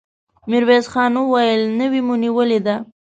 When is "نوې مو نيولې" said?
1.79-2.59